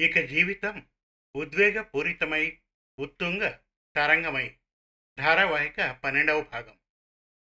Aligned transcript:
ఇక 0.00 0.18
జీవితం 0.18 0.86
ఉద్వేగపూరితమై 1.36 2.58
ఉత్తుంగ 2.98 3.50
తరంగమై. 3.96 4.58
ధారావాహిక 5.18 6.00
పన్నెండవ 6.04 6.42
భాగం. 6.42 6.78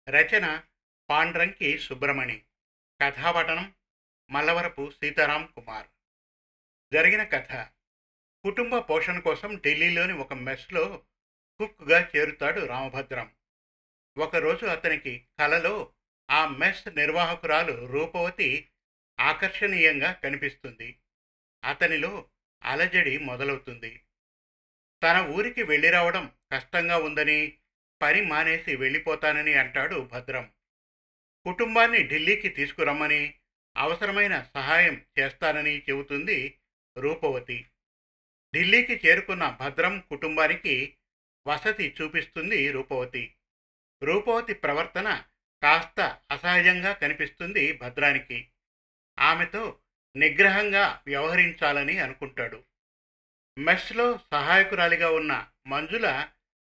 రచన 0.09 0.63
పాండ్రంకి 1.11 1.79
సుబ్రమణి 1.79 2.45
కథాపటనం 3.03 3.75
మల్లవరపు 4.31 4.91
సీతారాం 4.91 5.53
కుమార్. 5.55 5.87
జరిగిన 6.95 7.25
కథ. 7.25 7.53
కుటుంబ 8.45 8.79
పోషణ 8.79 9.19
కోసం 9.19 9.57
ఢిల్లీలోని 9.57 10.13
ఒక 10.13 10.33
మెస్లో 10.33 11.07
కుక్గా 11.59 12.11
చేరుతాడు 12.17 12.67
రామభద్రం. 12.67 13.35
ఒకరోజు 14.19 14.67
అతనికి 14.67 15.29
కలలో 15.39 15.95
ఆ 16.31 16.49
మెస్ 16.49 16.89
నిర్వాహకురాలు 16.89 17.87
రూపవతి 17.87 18.71
ఆకర్షణీయంగా 19.21 20.13
కనిపిస్తుంది. 20.13 20.99
అతనిలో 21.65 22.31
అలజడి 22.65 23.19
మొదలవుతుంది. 23.19 24.03
తన 25.03 25.27
ఊరికి 25.31 25.63
వెళ్ళి 25.63 25.91
రావడం 25.91 26.33
కష్టంగా 26.53 26.99
ఉందని 26.99 27.59
పని 28.03 28.23
మానేసి 28.23 28.77
వెళ్ళిపోతానని 28.77 29.55
అంటాడు 29.55 30.01
భద్రం. 30.01 30.53
కుటుంబాన్ని 31.47 32.09
ఢిల్లీకి 32.09 32.49
తీసుకురమ్మని 32.49 33.35
అవసరమైన 33.77 34.43
సహాయం 34.55 35.05
చేస్తానని 35.19 35.79
చెబుతుంది 35.79 36.59
రూపవతి. 36.99 37.67
ఢిల్లీకి 38.55 39.01
చేరుకున్న 39.07 39.57
భద్రం 39.61 40.01
కుటుంబానికి 40.01 40.97
వసతి 41.47 41.97
చూపిస్తుంది 42.03 42.73
రూపవతి. 42.73 43.35
రూపవతి 44.03 44.55
ప్రవర్తన 44.55 45.25
కాస్త 45.63 46.21
అసహజంగా 46.31 46.93
కనిపిస్తుంది 46.93 47.73
భద్రానికి. 47.73 48.51
ఆమెతో 49.19 49.79
నిగ్రహంగా 50.17 51.03
వ్యవహరించాలని 51.07 51.99
అనుకుంటాడు. 51.99 52.65
మెస్లో 53.59 54.19
సహాయకురాలిగా 54.33 55.11
ఉన్న 55.11 55.51
మంజుల 55.67 56.29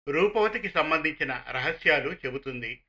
రూపవతికి 0.09 0.69
సంబంధించిన 0.69 1.45
రహస్యాలు 1.51 2.13
చెబుతుంది. 2.13 2.83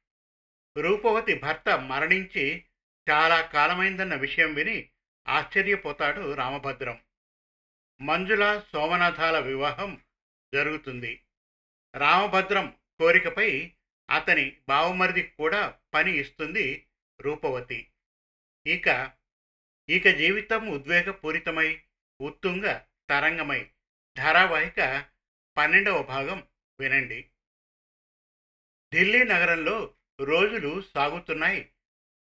రూపవతి 0.78 1.34
భర్త 1.34 1.80
మరణించి 1.80 2.66
చాలా 3.10 3.42
కాలమైందన్న 3.42 4.16
విషయం 4.16 4.54
విని 4.54 4.90
ఆశ్చర్యపోతాడు 5.28 6.34
రామభద్రం. 6.34 7.02
మంజుల 8.02 8.64
సోమనాథాల 8.74 9.40
వివాహం 9.40 10.02
జరుగుతుంది. 10.54 11.24
రామభద్రం 11.96 12.76
కోరికపై 13.00 13.72
అతని 14.10 14.58
బావమరిదికి 14.70 15.28
కూడా 15.28 15.78
పని 15.94 16.18
ఇస్తుంది 16.18 16.88
రూపవతి. 17.22 17.88
ఇక 18.68 19.17
ఇక 19.90 20.08
జీవితం 20.08 20.70
ఉద్వేగపూరితమై 20.70 21.82
ఉత్తుంగ 22.22 22.80
తరంగమై. 23.10 23.70
ధారావాహిక 24.18 25.06
పన్నెండవ 25.58 26.04
భాగం 26.04 26.48
వినండి. 26.80 27.30
ఢిల్లీ 28.94 29.24
నగరంలో 29.24 29.94
రోజులు 30.22 30.84
సాగుతున్నాయి. 30.96 31.70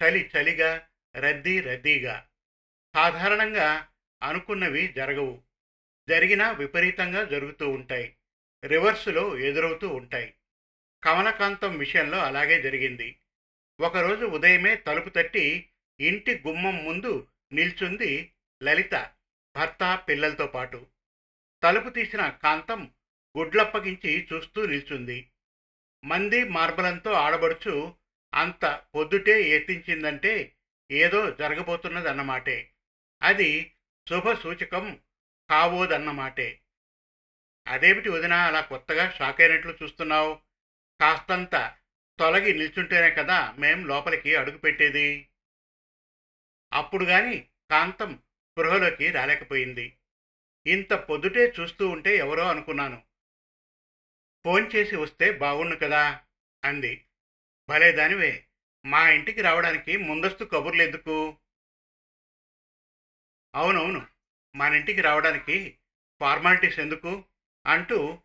చలి 0.03 0.31
చలిగా 0.37 0.87
రద్దీ 1.15 1.59
రద్దీగా. 1.61 2.27
సాధారణంగా 2.95 3.87
అనుకున్నవి 4.23 4.87
జరగవు. 4.87 5.43
జరిగినా 6.09 6.51
విపరీతంగా 6.51 7.23
జరుగుతూ 7.23 7.69
ఉంటాయి. 7.69 8.15
రివర్సులో 8.65 9.37
ఎదురవుతూ 9.37 9.87
ఉంటాయి. 9.87 10.33
కమలకాంతం 11.03 11.77
విషయంలో 11.77 12.17
అలాగే 12.17 12.61
జరిగింది. 12.61 13.19
ఒకరోజు 13.81 14.25
ఉదయమే 14.25 14.75
తలుపు 14.75 15.09
తట్టి 15.09 15.69
ఇంటి 15.99 16.43
గుమ్మం 16.47 16.85
ముందు 16.85 17.27
నిల్చుంది 17.53 18.33
లలిత 18.63 19.11
భర్త 19.55 20.05
పిల్లలతో 20.09 20.47
పాటు. 20.47 20.87
తలుపు 21.63 21.89
తీసిన 21.89 22.29
కాంతం 22.29 22.91
గుడ్లప్పగించి 23.37 24.27
చూస్తూ 24.33 24.65
నిల్చుంది. 24.65 25.29
మంది 26.05 26.43
మార్బలంతో 26.43 27.11
ఆడబడుచు 27.11 27.95
అంత 28.33 28.81
పొద్దుటే 28.95 29.41
ఎత్తించిందంటే 29.43 30.55
ఏదో 30.91 31.31
జరగబోతున్నదన్నమాటే. 31.31 32.71
అది 33.23 33.75
శుభ 34.09 34.33
సూచకం 34.33 34.99
కావోదన్నమాటే. 35.49 36.59
అదేమిటి 37.67 38.09
వదినా 38.09 38.47
అలా 38.47 38.61
కొత్తగా 38.61 39.11
షాక్ 39.11 39.41
అయినట్లు 39.41 39.77
చూస్తున్నావు? 39.83 40.39
కాస్తంత 41.01 41.75
తొలగి 42.19 42.53
నిల్చుంటేనే 42.53 43.11
కదా 43.11 43.51
మేం 43.51 43.87
లోపలికి 43.87 44.35
అడుగు 44.35 44.57
పెట్టేది? 44.57 45.27
అప్పుడు 46.73 47.03
గాని 47.03 47.47
కాంతం 47.71 48.15
స్పృహలోకి 48.15 49.11
రాలేకపోయింది. 49.11 49.97
ఇంత 50.67 50.93
పొద్దుటే 50.93 51.53
చూస్తూ 51.59 51.87
ఉంటే 51.87 52.17
ఎవరో 52.17 52.47
అనుకున్నాను. 52.47 53.03
ఫోన్ 54.45 54.75
చేసి 54.75 54.95
వస్తే 54.95 55.31
బాగుండు 55.31 55.75
కదా 55.75 56.21
అంది. 56.65 57.05
భలే 57.69 57.91
దానివే 57.91 58.47
మా 58.85 59.09
ఇంటికి 59.09 59.41
రావడానికి 59.41 59.97
ముందస్తు 59.97 60.43
కబుర్లు 60.43 60.81
ఎందుకు 60.81 61.37
అవునవును 63.55 64.07
మన 64.55 64.73
ఇంటికి 64.73 65.01
రావడానికి 65.01 65.77
ఫార్మాలిటీస్ 66.19 66.79
ఎందుకు? 66.79 67.25
అంటూ 67.65 68.19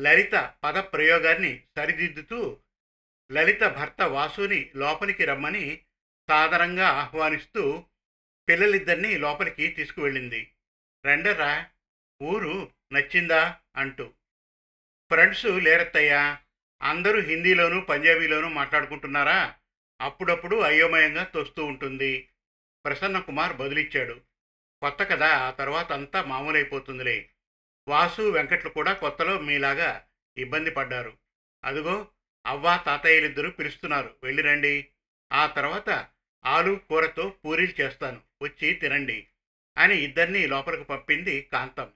లలిత 0.00 0.54
పద 0.64 0.78
ప్రయోగాన్ని 0.78 1.64
సరిదిద్దుతూ 1.76 2.60
లలిత 3.32 3.64
భర్త 3.64 4.02
వాసుని 4.02 4.72
లోపలికి 4.76 5.24
రమ్మని 5.24 5.84
సాదరంగా 6.30 6.88
ఆహ్వానిస్తూ 6.88 7.84
పిల్లలిద్దరినీ 8.48 9.16
లోపలికి 9.16 9.68
తీసుకువెళ్ళింది. 9.68 10.52
రెండరా 11.04 11.70
ఊరు 12.22 12.72
నచ్చిందా? 12.92 13.60
అంటూ. 13.76 14.04
ఫ్రెండ్స్ 15.10 15.44
లేరత్తయ్యా 15.44 16.38
అందరూ 16.82 17.20
హిందీలోనూ 17.20 17.80
పంజాబీలోనూ 17.80 18.48
మాట్లాడుకుంటున్నారా? 18.48 19.54
అప్పుడప్పుడు 20.00 20.56
అయోమయంగా 20.56 21.24
తోస్తూ 21.24 21.64
ఉంటుంది. 21.64 22.28
ప్రసన్న 22.84 23.18
కుమార్ 23.18 23.56
బదులిచ్చాడు. 23.56 24.20
కొత్త 24.82 25.02
కదా 25.02 25.38
ఆ 25.38 25.50
తర్వాత 25.50 25.92
అంతా 25.92 26.22
మామూలైపోతుందిలే. 26.22 27.30
వాసు 27.88 28.22
వెంకట్లు 28.22 28.70
కూడా 28.70 28.92
కొత్తలో 28.92 29.38
మీలాగా 29.38 30.06
ఇబ్బంది 30.38 30.70
పడ్డారు. 30.70 31.18
అదుగో 31.64 32.08
అవ్వ 32.46 32.82
తాతయ్యలిద్దరూ 32.86 33.50
పిలుస్తున్నారు. 33.50 34.14
వెళ్ళిరండి 34.22 34.88
ఆ 35.32 35.46
తర్వాత 35.46 36.08
ఆలు 36.46 36.80
కూరతో 36.88 37.34
పూరీలు 37.44 37.82
చేస్తాను. 37.82 38.20
వచ్చి 38.42 38.74
తినండి 38.74 39.26
అని 39.78 39.96
ఇద్దరిని 39.96 40.46
లోపలికి 40.46 40.84
పంపింది 40.84 41.42
కాంతం. 41.42 41.92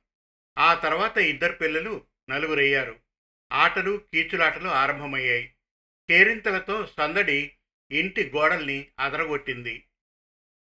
ఆ 0.58 0.74
తర్వాత 0.74 1.18
ఇద్దరు 1.18 1.52
పిల్లలు 1.52 2.04
నలుగురయ్యారు. 2.30 3.00
ఆటలు 3.52 3.96
కీచులాటలు 4.14 4.68
ఆరంభమయ్యాయి. 4.68 5.52
కేరింతలతో 6.08 6.86
సందడి 6.86 7.52
ఇంటి 7.92 8.32
గోడల్ని 8.36 8.88
అదరగొట్టింది. 8.98 9.84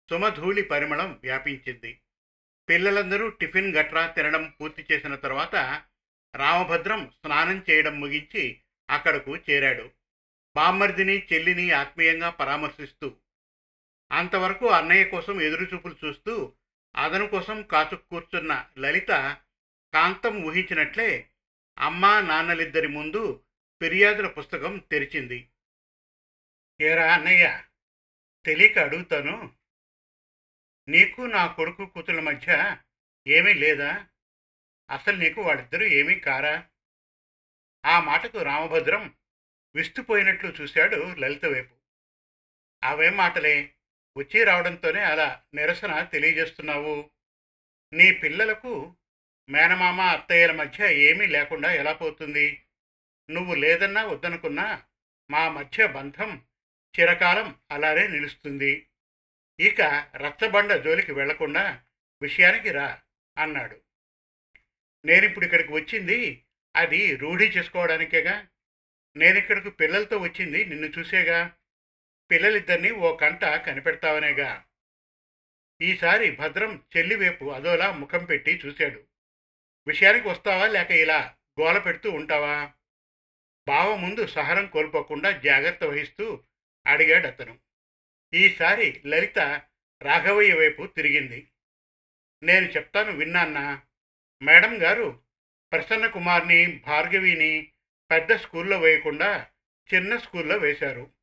సుమధూళి 0.09 0.61
పరిమళం 0.61 1.19
వ్యాపించింది. 1.23 1.99
పిల్లలందరూ 2.69 3.29
టిఫిన్ 3.29 3.75
గట్రా 3.75 4.07
తినడం 4.07 4.53
పూర్తి 4.61 4.85
చేసిన 4.91 5.15
తర్వాత 5.15 5.83
రామభద్రం 6.35 7.11
స్నానం 7.23 7.65
చేయడం 7.69 7.99
ముగించి 7.99 8.61
అక్కడకు 8.89 9.37
చేరాడు. 9.37 9.91
బామ్మర్దిని 10.55 11.27
చెల్లిని 11.33 11.71
ఆత్మీయంగా 11.71 12.29
పరామర్శిస్తూ 12.29 13.15
అంతవరకు 14.11 14.65
అన్నయ్య 14.65 15.05
కోసం 15.05 15.41
ఎదురుచూపులు 15.41 15.95
చూస్తూ 16.05 16.53
అదను 16.95 17.27
కోసం 17.27 17.63
కాచు 17.63 17.95
కూర్చున్న 17.95 18.69
లలిత 18.77 19.07
కాంతం 19.93 20.43
ఊహించినట్లే 20.43 21.29
అమ్మా 21.79 22.21
నాన్నలిద్దరి 22.21 22.87
ముందు 22.87 23.43
ఫిర్యాదుల 23.81 24.27
పుస్తకం 24.27 24.77
తెరిచింది. 24.77 25.49
ఏరా 26.81 27.13
అన్నయ్య 27.13 27.63
తెలియక 28.45 28.77
అడుగుతాను. 28.79 29.55
నీకు 30.89 31.21
నా 31.21 31.47
కొడుకు 31.47 31.85
కూతుళ్ళ 31.85 32.19
మధ్య 32.19 32.77
ఏమీ 33.27 33.53
లేదా? 33.53 34.07
అసలు 34.89 35.17
నీకు 35.17 35.41
వాళ్ళిద్దరూ 35.41 35.85
ఏమీ 35.85 36.19
కారా? 36.19 36.67
ఆ 37.85 37.99
మాటకు 37.99 38.37
రామభద్రం 38.37 39.15
విస్తుపోయినట్లు 39.75 40.49
చూశాడు 40.61 41.15
లలిత 41.19 41.45
వైపు. 41.45 41.75
అవేం 42.83 43.17
మాటలే? 43.17 43.73
వచ్చి 44.17 44.43
రావడంతోనే 44.43 45.03
అలా 45.03 45.41
నిరసన 45.53 46.03
తెలియజేస్తున్నావు. 46.03 47.09
నీ 47.93 48.11
పిల్లలకు 48.11 48.95
మేనమామ 49.49 50.01
అత్తయ్యల 50.01 50.51
మధ్య 50.51 50.95
ఏమీ 50.95 51.27
లేకుండా 51.27 51.73
ఎలా 51.73 51.93
పోతుంది? 51.93 52.63
నువ్వు 53.29 53.55
లేదన్నా 53.55 54.05
వద్దనుకున్నా 54.05 54.83
మా 55.31 55.49
మధ్య 55.49 55.87
బంధం 55.87 56.41
చిరకాలం 56.99 57.55
అలానే 57.71 58.07
నిలుస్తుంది. 58.07 58.87
ఇక 59.59 59.81
రచ్చబండ 60.15 60.73
జోలికి 60.73 61.11
వెళ్ళకుండా 61.11 61.83
విషయానికి 62.21 62.71
రా 62.71 63.01
అన్నాడు. 63.37 63.81
నేనిప్పుడు 65.05 65.45
ఇక్కడికి 65.45 65.73
వచ్చింది 65.73 66.43
అది 66.75 67.15
రూఢీ 67.15 67.45
చేసుకోవడానికేగా? 67.45 68.47
నేనిక్కడికి 69.17 69.69
పిల్లలతో 69.69 70.17
వచ్చింది 70.17 70.65
నిన్ను 70.65 70.87
చూసేగా? 70.87 71.53
పిల్లలిద్దరినీ 72.31 72.91
ఓ 72.91 73.15
కంట 73.15 73.45
కనిపెడతావనేగా. 73.45 74.65
ఈసారి 75.81 76.31
భద్రం 76.31 76.83
చెల్లివైపు 76.97 77.45
అదోలా 77.45 77.91
ముఖం 77.91 78.25
పెట్టి 78.25 78.61
చూశాడు. 78.65 79.03
విషయానికి 79.87 80.27
వస్తావా 80.27 80.67
లేక 80.67 80.91
ఇలా 80.91 81.35
గోల 81.61 81.77
పెడుతూ 81.77 82.11
ఉంటావా? 82.11 82.71
బావ 83.67 83.95
ముందు 83.95 84.27
సహనం 84.27 84.67
కోల్పోకుండా 84.67 85.31
జాగ్రత్త 85.31 85.83
వహిస్తూ 85.83 86.43
అడిగాడు 86.87 87.27
అతను. 87.27 87.59
ఈసారి 88.33 89.01
లలిత 89.05 89.39
రాఘవయ్య 90.01 90.53
వైపు 90.53 90.85
తిరిగింది. 90.85 91.47
నేను 92.43 92.65
చెప్తాను 92.65 93.11
విన్నాన్నా? 93.11 93.81
మేడం 94.41 94.81
గారు 94.81 95.21
ప్రసన్న 95.71 96.07
కుమార్ని 96.07 96.67
భార్గవిని 96.87 97.71
పెద్ద 98.11 98.35
స్కూల్లో 98.35 98.79
వేయకుండా 98.79 99.47
చిన్న 99.93 100.17
స్కూల్లో 100.17 100.57
వేశారు. 100.57 101.16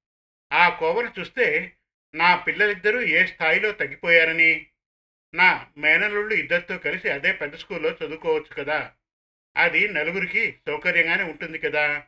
ఆ 0.52 0.68
కోవను 0.68 1.12
చూస్తే 1.20 1.76
నా 2.14 2.36
పిల్లలిద్దరూ 2.36 3.00
ఏ 3.00 3.26
స్థాయిలో 3.26 3.72
తగ్గిపోయారని? 3.72 4.66
నా 5.34 5.70
మేనల్లుళ్ళు 5.78 6.34
ఇద్దరితో 6.34 6.78
కలిసి 6.78 7.10
అదే 7.10 7.32
పెద్ద 7.32 7.56
స్కూల్లో 7.56 7.90
చదువుకోవచ్చు 7.90 8.54
కదా? 8.54 8.92
అది 9.56 9.88
నలుగురికి 9.88 10.60
సౌకర్యంగానే 10.66 11.22
ఉంటుంది 11.22 11.58
కదా? 11.58 12.06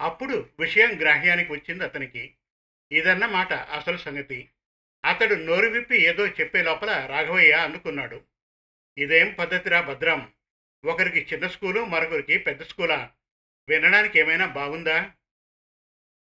అప్పుడు 0.00 0.48
విషయం 0.60 1.00
గ్రాహ్యానికి 1.00 1.52
వచ్చింది 1.52 1.84
అతనికి. 1.84 2.34
ఇదన్నమాట 2.92 3.52
అసలు 3.52 3.96
సంగతి. 3.96 4.50
అతడు 5.04 5.34
నోరు 5.34 5.66
విప్పి 5.66 5.96
ఏదో 5.96 6.26
చెప్పే 6.26 6.62
లోపల 6.62 7.06
రాఘవయ్య 7.06 7.52
అనుకున్నాడు 7.52 8.24
ఇదేం 8.98 9.34
పద్ధతిరా 9.38 9.80
భద్రం? 9.80 10.32
ఒకరికి 10.84 11.34
చిన్న 11.34 11.46
స్కూలు 11.46 11.84
మరొకరికి 11.84 12.38
పెద్ద 12.38 12.62
స్కూలా? 12.62 13.12
వినడానికి 13.68 14.18
ఏమైనా 14.18 14.46
బాగుందా? 14.46 15.14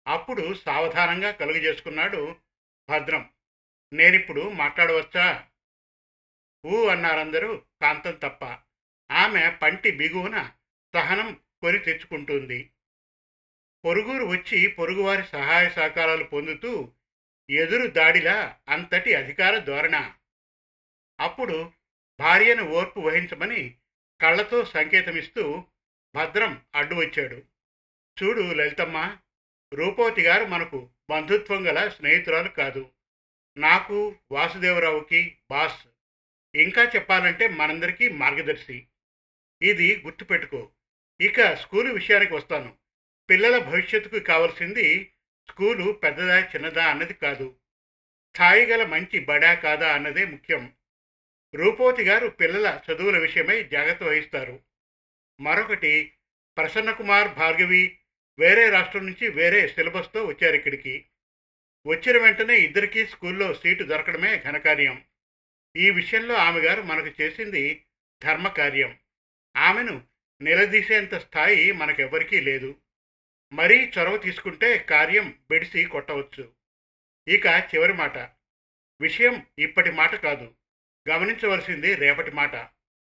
అప్పుడు 0.06 0.54
సావధానంగా 0.54 1.30
కలుగు 1.30 1.56
చేసుకున్నాడు 1.56 2.36
భద్రం. 2.90 3.30
నేనిప్పుడు 3.92 4.50
మాట్లాడవచ్చా? 4.50 5.48
ఊ 6.66 6.86
అన్నారందరూ 6.86 7.62
కాంతం 7.82 8.12
తప్ప. 8.12 8.44
ఆమె 9.12 9.50
పంటి 9.50 9.90
బిగువున 9.90 10.52
సహనం 10.94 11.40
కొని 11.62 11.78
తెచ్చుకుంటుంది. 11.78 12.70
పొరుగురు 13.84 14.24
వచ్చి 14.24 14.66
పొరుగువారి 14.66 15.24
సహాయ 15.24 15.68
సహకారాలు 15.68 16.24
పొందుతూ 16.24 16.92
ఎదురు 17.50 17.86
దాడిలా 17.86 18.58
అంతటి 18.68 19.14
అధికార 19.14 19.58
ధోరణ. 19.58 20.14
అప్పుడు 21.20 21.72
భార్యను 22.20 22.62
ఓర్పు 22.62 23.00
వహించమని 23.00 23.76
కళ్ళతో 24.20 24.64
సంకేతమిస్తూ 24.64 25.64
భద్రం 26.14 26.62
అడ్డు 26.74 26.94
వచ్చాడు 26.94 27.42
చూడు 28.22 28.40
లలితమ్మ 28.40 29.18
రూపవతి 29.74 30.22
గారు 30.22 30.44
మనకు 30.44 30.90
బంధుత్వం 31.10 31.66
గల 31.66 31.88
స్నేహితురాలు 31.88 32.48
కాదు. 32.48 32.90
నాకు 33.56 34.16
వాసుదేవరావుకి 34.30 35.38
బాస్. 35.50 35.86
ఇంకా 36.54 36.84
చెప్పాలంటే 36.84 37.48
మనందరికీ 37.48 38.08
మార్గదర్శి. 38.08 38.86
ఇది 39.62 40.02
గుర్తుపెట్టుకో. 40.04 40.70
ఇక 41.20 41.54
స్కూలు 41.54 41.92
విషయానికి 41.92 42.34
వస్తాను. 42.34 42.76
పిల్లల 43.30 43.58
భవిష్యత్తుకు 43.58 44.18
కావాల్సింది 44.18 45.12
స్కూలు 45.50 45.92
పెద్దదా 45.92 46.40
చిన్నదా 46.40 46.86
అన్నది 46.86 47.14
కాదు. 47.14 47.56
స్థాయి 48.34 48.66
గల 48.66 48.86
మంచి 48.86 49.18
బడా 49.18 49.54
కాదా 49.54 49.92
అన్నదే 49.92 50.24
ముఖ్యం. 50.24 50.72
రూపవతి 51.54 52.02
గారు 52.02 52.28
పిల్లల 52.28 52.80
చదువుల 52.92 53.18
విషయమై 53.18 53.62
జాగ్రత్త 53.62 54.02
వహిస్తారు. 54.02 54.60
మరొకటి 55.40 56.12
ప్రసన్నకుమార్ 56.56 57.28
భార్గవి 57.28 57.98
వేరే 58.38 58.70
రాష్ట్రం 58.70 59.06
నుంచి 59.06 59.28
వేరే 59.28 59.68
సిలబస్తో 59.68 60.24
వచ్చారు 60.24 60.56
ఇక్కడికి. 60.56 61.06
వచ్చిన 61.86 62.18
వెంటనే 62.18 62.58
ఇద్దరికీ 62.58 63.06
స్కూల్లో 63.06 63.54
సీటు 63.54 63.84
దొరకడమే 63.84 64.42
ఘనకార్యం. 64.44 65.04
ఈ 65.76 65.90
విషయంలో 65.90 66.34
ఆమె 66.34 66.60
గారు 66.60 66.82
మనకు 66.82 67.22
చేసింది 67.22 67.84
ధర్మకార్యం. 68.24 68.98
ఆమెను 69.56 70.02
నిలదీసేంత 70.42 71.14
స్థాయి 71.14 71.72
మనకెవ్వరికీ 71.72 72.40
లేదు. 72.40 72.80
మరీ 73.52 73.92
చొరవ 73.98 74.16
తీసుకుంటే 74.16 74.78
కార్యం 74.78 75.38
బెడిసి 75.50 75.84
కొట్టవచ్చు. 75.84 76.52
ఇక 77.28 77.46
చివరి 77.46 77.92
మాట. 77.92 78.18
విషయం 79.00 79.46
ఇప్పటి 79.58 79.90
మాట 79.90 80.14
కాదు. 80.14 80.54
గమనించవలసింది 81.08 81.94
రేపటి 81.94 82.30
మాట. 82.30 82.54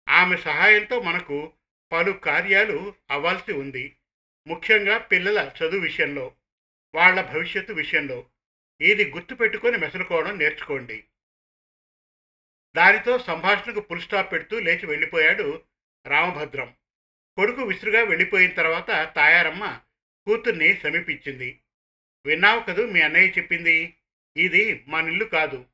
ఆమె 0.10 0.38
సహాయంతో 0.38 1.02
మనకు 1.02 1.54
పలు 1.92 2.12
కార్యాలు 2.12 2.94
అవ్వాల్సి 3.12 3.54
ఉంది. 3.54 3.96
ముఖ్యంగా 4.48 4.98
పిల్లల 4.98 5.52
చదువు 5.58 5.82
విషయంలో 5.82 6.36
వాళ్ళ 6.96 7.22
భవిష్యత్తు 7.22 7.74
విషయంలో 7.74 8.30
ఇది 8.82 9.12
గుర్తుపెట్టుకొని 9.12 9.78
మెసలుకోవడం 9.78 10.38
నేర్చుకోండి. 10.38 11.04
దానితో 12.76 13.20
సంభాషణకు 13.20 13.80
పుల్ 13.80 14.02
స్టాప్ 14.02 14.32
పెడుతూ 14.32 14.60
లేచి 14.60 14.86
వెళ్ళిపోయాడు 14.86 15.64
రామభద్రం. 16.08 16.76
కొడుకు 17.38 17.62
విసురుగా 17.62 18.04
వెళ్ళిపోయిన 18.04 18.52
తర్వాత 18.52 19.14
తాయారమ్మ 19.16 19.80
కూతుర్ని 20.26 20.78
సమీపించింది. 20.78 21.62
విన్నావు 22.26 22.60
కదూ 22.60 22.86
మీ 22.86 23.02
అన్నయ్య 23.02 23.30
చెప్పింది? 23.30 23.96
ఇది 24.38 24.86
మనిల్లు 24.88 25.26
కాదు. 25.26 25.66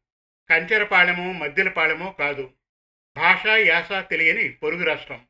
కంచెరపాళెమో 0.49 1.31
మధ్యలపాళెమో 1.31 2.11
కాదు. 2.11 2.53
భాష 3.17 3.45
యాస 3.45 3.91
తెలియని 3.91 4.49
పొరుగు 4.49 4.83
రాష్ట్రం. 4.83 5.27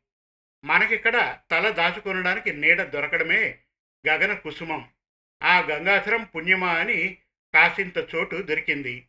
మనకిక్కడ 0.64 1.42
తల 1.52 1.70
దాచుకొనడానికి 1.70 2.54
నీడ 2.54 2.82
దొరకడమే 2.82 3.60
గగన 4.08 4.34
కుసుమం. 4.34 4.90
ఆ 5.44 5.62
గంగాధరం 5.62 6.24
పుణ్యమా 6.24 6.74
అని 6.74 7.18
కాసింత 7.54 8.08
చోటు 8.16 8.36
దొరికింది. 8.36 9.08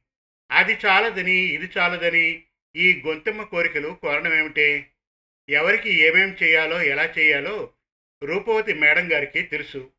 అది 0.51 0.79
చాలదని 0.87 1.37
ఇది 1.37 1.71
చాలదని 1.79 2.45
ఈ 2.77 3.03
గొంతెమ్మ 3.07 3.43
కోరికలు 3.43 3.89
కోరడమేమిటే 3.89 4.91
ఎవరికి 5.49 5.91
ఏమేం 5.91 6.37
చేయాలో 6.43 6.83
ఎలా 6.83 7.05
చేయాలో 7.19 7.73
రూపవతి 8.23 8.75
మేడం 8.75 9.13
గారికి 9.13 9.43
తెలుసు. 9.43 9.93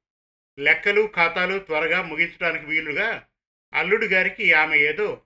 లెక్కలు 0.60 1.12
ఖాతాలు 1.16 1.60
త్వరగా 1.60 2.02
ముగించడానికి 2.02 2.66
వీలుగా 2.66 3.28
అల్లుడు 3.74 4.06
గారికి 4.06 4.54
ఆమె 4.54 4.78
ఏదో 4.78 5.22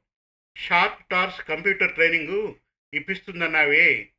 షార్ప్ 0.57 1.05
టార్స్ 1.05 1.41
కంప్యూటర్ 1.41 1.93
ట్రైనింగు 1.93 2.55
ఇప్పిస్తుందన్నావే. 2.93 4.09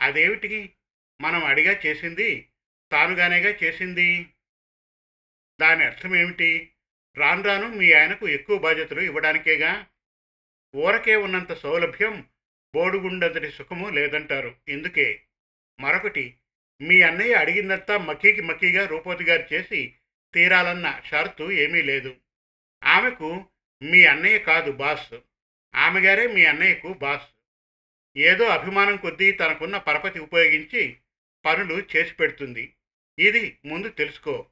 అదేమిటి 0.00 0.72
మనం 1.20 1.44
అడిగా 1.44 1.80
చేసింది 1.86 2.48
తానుగానేగా 2.92 3.58
చేసింది? 3.64 4.26
దాని 5.60 5.84
అర్థం 5.84 6.16
ఏమిటి? 6.16 6.72
రాను 7.16 7.42
రాను 7.42 7.68
మీ 7.68 7.92
ఆయనకు 7.92 8.28
ఎక్కువ 8.28 8.58
బాధ్యతలు 8.58 9.00
ఇవ్వడానికేగా? 9.00 9.86
ఊరకే 10.76 11.16
ఉన్నంత 11.16 11.54
సౌలభ్యం 11.54 12.28
బోడుగుండంతటి 12.74 13.50
సుఖము 13.50 13.88
లేదంటారు. 13.88 14.56
ఎందుకే 14.68 15.22
మరొకటి 15.80 16.36
మీ 16.82 17.02
అన్నయ్య 17.02 17.34
అడిగిందంతా 17.34 17.98
మక్కీకి 17.98 18.40
మక్కీగా 18.40 18.86
రూపవతి 18.86 19.24
గారు 19.24 19.54
చేసి 19.54 19.94
తీరాలన్న 20.34 21.02
షరతు 21.04 21.52
ఏమీ 21.52 21.82
లేదు. 21.82 22.16
ఆమెకు 22.84 23.46
మీ 23.82 24.04
అన్నయ్య 24.04 24.38
కాదు 24.38 24.72
బాస్. 24.72 25.14
ఆమెగారే 25.74 26.26
మీ 26.26 26.44
అన్నయ్యకు 26.44 26.92
బాస్. 26.92 27.26
ఏదో 28.16 28.44
అభిమానం 28.44 28.96
కొద్దీ 28.96 29.32
తనకున్న 29.32 29.78
పరపతి 29.78 30.18
ఉపయోగించి 30.18 30.96
పనులు 31.46 31.82
చేసి 31.96 32.14
పెడుతుంది. 32.14 32.74
ఇది 33.18 33.58
ముందు 33.64 33.88
తెలుసుకో. 33.88 34.46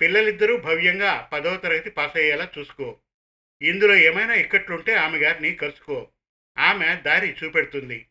పిల్లలిద్దరూ 0.00 0.56
భవ్యంగా 0.56 1.30
పదవ 1.32 1.56
తరగతి 1.56 1.90
పాస్ 1.90 2.16
అయ్యేలా 2.16 2.52
చూసుకో. 2.58 3.00
ఇందులో 3.62 3.94
ఏమైనా 3.94 4.34
ఇక్కట్లుంటే 4.34 4.94
ఆమె 4.94 5.18
గారిని 5.18 5.54
కలుసుకో. 5.54 6.12
ఆమె 6.58 6.96
దారి 6.96 7.36
చూపెడుతుంది. 7.44 8.06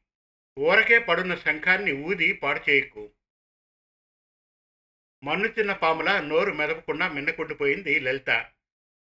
ఊరకే 0.60 1.00
పడున్న 1.00 1.36
శంఖాన్ని 1.36 1.92
ఊది 1.92 2.34
పాడు 2.34 2.70
చేయకు. 2.70 3.12
మన్ను 5.24 5.48
తిన్న 5.48 5.74
పాముల 5.74 6.20
నోరు 6.20 6.54
మెదపకుండా 6.54 7.10
మిన్నకుండిపోయింది 7.10 8.00
లలిత. 8.00 8.52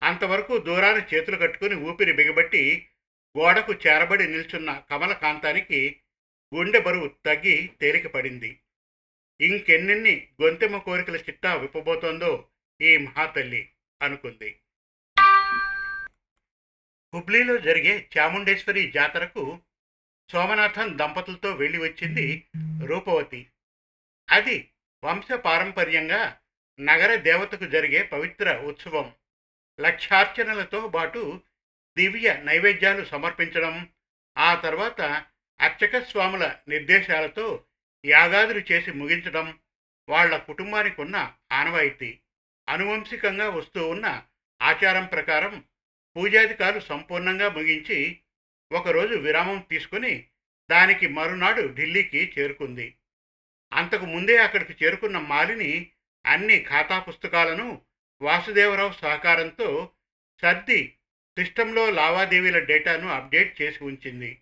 అంతవరకు 0.04 0.58
దూరాన 0.58 1.08
చేతులు 1.14 1.38
కట్టుకుని 1.38 1.76
ఊపిరి 1.76 2.14
బిగబట్టి 2.14 2.90
గోడకు 3.38 3.74
చేరబడి 3.74 4.28
నిల్చున్న 4.28 4.84
కమలకాంతానికి 4.92 6.02
గుండె 6.56 6.80
బరువు 6.80 7.08
తగ్గి 7.26 7.70
తేలిక 7.82 8.08
పడింది. 8.08 8.60
ఇంకెన్నెన్ని 9.42 10.28
గొంతెమ్మ 10.42 10.78
కోరికల 10.78 11.16
చిట్టా 11.18 11.54
విప్పబోతోందో 11.56 12.48
ఈ 12.82 12.98
మహాతల్లి 12.98 13.70
అనుకుంది. 14.02 14.60
హుబ్లీలో 17.16 17.58
జరిగే 17.58 18.10
చాముండేశ్వరి 18.18 18.92
జాతరకు 18.92 19.60
సోమనాథన్ 20.32 20.98
దంపతులతో 20.98 21.52
వెళ్ళి 21.54 21.80
వచ్చింది 21.80 22.48
రూపవతి. 22.86 23.48
అది 24.30 24.72
వంశ 25.04 25.32
పారంపర్యంగా 25.32 26.38
నగర 26.80 27.16
దేవతకు 27.16 27.66
జరిగే 27.66 28.04
పవిత్ర 28.04 28.58
ఉత్సవం. 28.58 29.16
లక్షార్చనలతో 29.82 30.88
పాటు 30.88 31.42
దివ్య 31.98 32.42
నైవేద్యాలు 32.44 33.06
సమర్పించడం 33.06 33.90
ఆ 34.38 34.56
తర్వాత 34.56 35.02
అర్చక 35.62 36.04
స్వాముల 36.04 36.56
నిర్దేశాలతో 36.68 37.66
యాగాదులు 38.06 38.60
చేసి 38.72 38.92
ముగించడం 38.92 39.60
వాళ్ళ 40.10 40.38
కుటుంబానికి 40.38 41.02
ఉన్న 41.02 41.34
ఆనవాయితీ. 41.52 42.20
అనువంశికంగా 42.70 43.50
వస్తూ 43.50 43.88
ఉన్న 43.88 44.24
ఆచారం 44.62 45.06
ప్రకారం 45.06 45.64
పూజాధికారు 46.16 46.80
సంపూర్ణంగా 46.80 47.50
ముగించి 47.50 48.20
ఒకరోజు 48.72 49.14
విరామం 49.16 49.66
తీసుకుని 49.70 50.28
దానికి 50.72 51.08
మరునాడు 51.08 51.62
ఢిల్లీకి 51.62 52.34
చేరుకుంది. 52.40 52.98
అంతకు 53.74 54.06
ముందే 54.06 54.38
అక్కడికి 54.38 54.86
చేరుకున్న 54.86 55.18
మాలిని 55.18 55.92
అన్ని 56.26 56.64
ఖాతా 56.64 57.00
పుస్తకాలను 57.00 57.82
వాసుదేవరావు 58.22 58.92
సహకారంతో 58.92 59.92
సర్ది 60.42 60.98
సిస్టంలో 61.38 61.92
లావాదేవీల 61.92 62.60
డేటాను 62.60 63.08
అప్డేట్ 63.08 63.62
చేసి 63.62 63.84
ఉంచింది. 63.84 64.41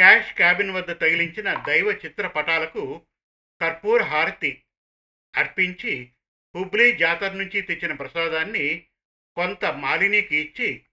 క్యాష్ 0.00 0.34
క్యాబిన్ 0.34 0.70
వద్ద 0.70 0.90
తగిలించిన 0.90 1.54
దైవ 1.54 1.92
చిత్రపటాలకు 1.92 3.06
కర్పూర్ 3.60 4.02
హారతి 4.02 4.62
అర్పించి 5.36 6.12
హుబ్లీ 6.56 6.96
జాతర 6.96 7.32
నుంచి 7.32 7.60
తెచ్చిన 7.60 7.92
ప్రసాదాన్ని 7.92 8.86
కొంత 9.36 9.64
మాలినికి 9.64 10.36
ఇచ్చి 10.36 10.86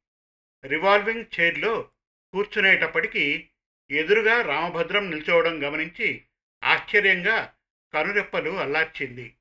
రివాల్వింగ్ 0.65 1.25
చైర్లో 1.39 1.91
కూర్చునేటప్పటికీ 2.33 3.49
ఎదురుగా 3.91 4.41
రామభద్రం 4.41 5.09
నిల్చోవడం 5.09 5.67
గమనించి 5.67 6.25
ఆశ్చర్యంగా 6.63 7.55
కనురెప్పలు 7.93 8.49
అల్లార్చింది. 8.49 9.37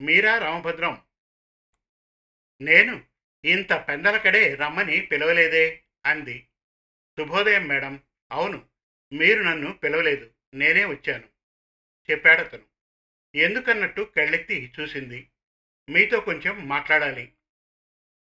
మీరా 0.00 0.38
రామభద్రం? 0.38 1.02
నేను 2.60 3.04
ఇంత 3.44 3.72
పెందలకడే 3.72 4.54
రమ్మని 4.54 5.00
పిలవలేదే 5.00 5.84
అంది. 6.06 6.48
శుభోదయం 7.18 7.66
మేడం. 7.68 8.02
అవును. 8.32 8.69
మీరు 9.12 9.42
నన్ను 9.42 9.72
పిలవలేదు. 9.72 10.30
నేనే 10.54 10.84
వచ్చాను. 10.84 11.28
చెప్పాడతను 12.10 12.62
ఎందుకన్నట్టు 13.34 14.12
కళ్ళెత్తి 14.16 14.72
చూసింది. 14.80 15.30
మీతో 15.88 16.20
కొంచెం 16.20 16.68
మాట్లాడాలి. 16.68 17.32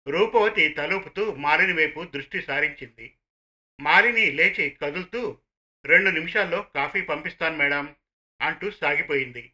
రూపవతి 0.08 0.70
తలుపుతూ 0.70 1.36
మాలిని 1.36 1.74
వైపు 1.74 2.04
దృష్టి 2.04 2.42
సారించింది. 2.42 3.18
మాలిని 3.82 4.32
లేచి 4.32 4.70
కదులుతూ 4.70 5.40
రెండు 5.86 6.10
నిమిషాల్లో 6.10 6.62
కాఫీ 6.62 7.02
పంపిస్తాను 7.02 7.58
మేడం 7.58 7.96
అంటూ 8.42 8.72
సాగిపోయింది. 8.72 9.54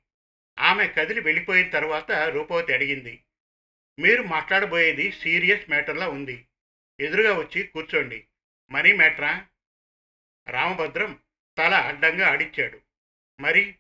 ఆమె 0.59 0.87
కదిలి 0.87 1.19
వెళ్ళిపోయిన 1.19 1.69
తర్వాత 1.69 2.11
రూపవతి 2.11 2.73
అడిగింది. 2.73 3.23
మీరు 3.99 4.23
మాట్లాడబోయేది 4.23 5.11
సీరియస్ 5.11 5.69
మ్యాటర్లా 5.69 6.09
ఉంది. 6.09 6.47
ఎదురుగా 6.99 7.33
వచ్చి 7.33 7.63
కూర్చోండి. 7.63 8.27
మనీ 8.71 8.93
మ్యాటరా? 8.93 9.47
రామభద్రం 10.49 11.23
తల 11.57 11.73
అడ్డంగా 11.73 12.27
ఆడిచ్చాడు 12.27 12.81
మరి? 13.41 13.77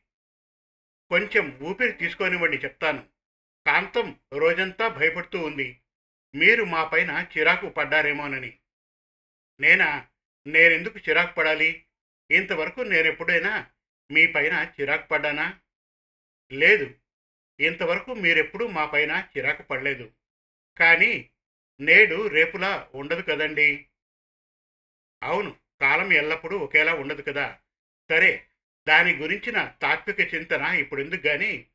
కొంచెం 1.09 1.59
ఊపిరి 1.61 1.91
తీసుకొనివ్వండి 1.91 2.57
చెప్తాను. 2.57 3.09
కాంతం 3.67 4.19
రోజంతా 4.33 4.87
భయపడుతూ 4.87 5.39
ఉంది. 5.39 5.81
మీరు 6.35 6.63
మా 6.63 6.83
పైన 6.83 7.27
చిరాకు 7.37 7.69
పడ్డారేమోనని. 7.69 8.59
నేనా? 9.59 10.07
నేనెందుకు 10.47 10.99
చిరాకు 10.99 11.35
పడాలి? 11.35 11.85
ఇంతవరకు 12.31 12.81
నేనెప్పుడైనా 12.81 13.71
మీ 14.11 14.27
పైన 14.27 14.73
చిరాకు 14.81 15.07
పడ్డానా? 15.07 15.59
లేదు. 16.51 16.95
ఇంతవరకు 17.59 18.13
మీరెప్పుడూ 18.13 18.67
మా 18.67 18.85
పైన 18.85 19.29
చిరాకు 19.37 19.61
పడలేదు. 19.61 20.13
కానీ 20.77 21.29
నేడు 21.79 22.27
రేపులా 22.27 22.91
ఉండదు 22.95 23.21
కదండి. 23.21 23.87
అవును. 25.23 25.59
కాలం 25.81 26.13
ఎల్లప్పుడూ 26.13 26.57
ఒకేలా 26.57 26.93
ఉండదు 26.93 27.21
కదా. 27.21 27.59
సరే 28.09 28.47
దాని 28.87 29.15
గురించిన 29.15 29.73
తాత్విక 29.81 30.35
చింతన 30.35 30.61
ఇప్పుడు 30.61 31.01
ఎందుకు 31.01 31.21
కానీ 31.21 31.67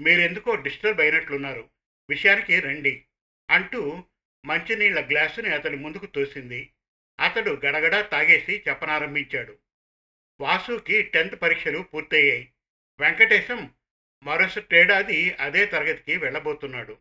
మీరెందుకో 0.00 0.54
డిస్టర్బ్ 0.54 1.00
అయినట్లున్నారు. 1.00 1.70
విషయానికి 2.10 2.60
రండి 2.60 3.04
అంటూ 3.50 4.04
మంచినీళ్ళ 4.46 5.08
గ్లాసుని 5.08 5.54
అతని 5.54 5.76
ముందుకు 5.76 6.06
తోసింది. 6.06 6.72
అతడు 7.20 7.50
గడగడా 7.50 8.00
తాగేసి 8.00 8.64
చెప్పనారంభించాడు. 8.68 9.58
వాసుకి 10.40 11.02
టెన్త్ 11.02 11.42
పరీక్షలు 11.42 11.78
పూర్తయ్యాయి. 11.78 12.52
వెంకటేశం 13.00 13.70
మరొసటేడాది 14.22 15.30
అదే 15.30 15.66
తరగతికి 15.66 16.16
వెళ్ళబోతున్నాడు. 16.16 16.98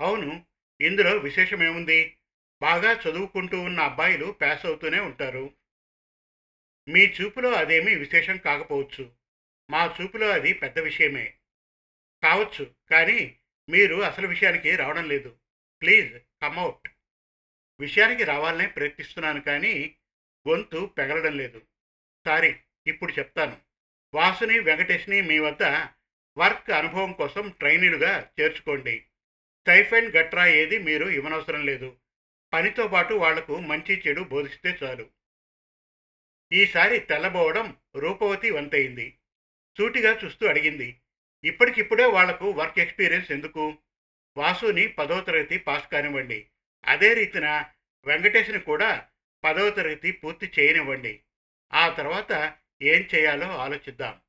అవును 0.00 0.46
ఇందులో 0.80 1.16
విశేషమేముంది? 1.16 2.16
బాగా 2.62 2.92
చదువుకుంటూ 2.92 3.60
ఉన్న 3.60 3.80
అబ్బాయిలు 3.80 4.26
పాస్ 4.42 4.66
అవుతూనే 4.66 5.00
ఉంటారు. 5.00 5.54
మీ 6.88 7.00
చూపులో 7.00 7.52
అదేమీ 7.52 7.94
విశేషం 7.94 8.36
కాకపోవచ్చు. 8.36 9.12
మా 9.70 9.96
చూపులో 10.00 10.28
అది 10.28 10.52
పెద్ద 10.52 10.78
విషయమే. 10.78 11.34
కావచ్చు 12.22 12.74
కానీ 12.90 13.36
మీరు 13.68 13.96
అసలు 13.96 14.26
విషయానికి 14.26 14.76
రావడం 14.76 15.08
లేదు. 15.08 15.36
ప్లీజ్ 15.82 16.18
కమ్అవుట్ 16.42 16.88
విషయానికి 17.80 18.24
రావాలనే 18.24 18.66
ప్రయత్నిస్తున్నాను 18.66 19.40
కానీ 19.40 19.96
గొంతు 20.48 20.94
పెగలడం 20.98 21.36
లేదు. 21.36 21.62
సారీ 22.24 22.56
ఇప్పుడు 22.86 23.12
చెప్తాను. 23.12 23.60
వాసుని 24.14 24.58
వెంకటేష్ని 24.58 25.20
మీ 25.20 25.38
వద్ద 25.38 25.62
వర్క్ 26.38 26.70
అనుభవం 26.70 27.12
కోసం 27.12 27.48
ట్రైనీలుగా 27.48 28.30
చేర్చుకోండి. 28.40 29.00
స్టైఫెండ్ 29.60 30.16
గట్రా 30.16 30.46
ఏది 30.46 30.78
మీరు 30.78 31.06
ఇవ్వనవసరం 31.06 31.66
లేదు. 31.66 31.96
పనితో 32.52 32.88
పాటు 32.88 33.14
వాళ్ళకు 33.14 33.60
మంచి 33.60 34.02
చెడు 34.08 34.20
బోధిస్తే 34.20 34.78
చాలు. 34.82 35.10
ఈసారి 36.52 36.98
తెల్లబోవడం 36.98 37.76
రూపవతి 37.96 38.50
వంతయింది. 38.50 39.18
సూటిగా 39.78 40.20
చూస్తూ 40.24 40.46
అడిగింది 40.46 41.00
ఇప్పటికిప్పుడే 41.44 42.06
వాళ్ళకు 42.06 42.50
వర్క్ 42.50 42.78
ఎక్స్పీరియన్స్ 42.78 43.32
ఎందుకు? 43.32 43.78
వాసుని 44.36 44.88
పదవ 44.88 45.20
తరగతి 45.20 45.58
పాస్ 45.58 45.88
కానివ్వండి. 45.88 46.46
అదే 46.84 47.14
రీతిన 47.14 47.70
వెంకటేష్ని 48.06 48.60
కూడా 48.60 49.08
పదవ 49.44 49.70
తరగతి 49.70 50.12
పూర్తి 50.12 50.52
చేయనివ్వండి. 50.58 51.20
ఆ 51.72 51.88
తర్వాత 51.88 52.58
ఏం 52.82 53.08
చేయాలో 53.14 53.46
ఆలోచిద్దాం 53.46 54.20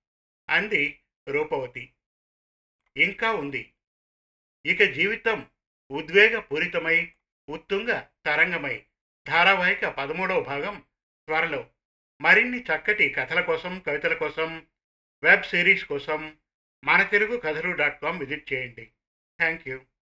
అంది 0.49 0.99
రూపవతి. 1.27 1.93
ఇంకా 2.97 3.33
ఉంది. 3.33 3.73
ఇక 4.65 4.83
జీవితం 4.83 5.49
ఉద్వేగపూరితమై 5.91 7.13
ఉత్తుంగ 7.50 8.03
తరంగమై. 8.25 8.83
ధారావాహిక 9.27 9.86
పదమూడవ 9.86 10.41
భాగం 10.41 10.83
త్వరలో. 11.27 11.67
మరిన్ని 12.21 12.63
చక్కటి 12.63 13.10
కథల 13.10 13.41
కోసం 13.41 13.79
కవితల 13.79 14.13
కోసం 14.13 14.67
వెబ్ 15.24 15.43
సిరీస్ 15.43 15.86
కోసం 15.86 16.38
మన 16.83 17.03
తెలుగు 17.03 17.38
కథలు 17.38 17.71
డాట్ 17.71 18.01
కామ్ 18.01 18.19
విజిట్ 18.19 18.53
చేయండి. 18.53 18.86
Thank 19.38 19.67
you 19.67 19.81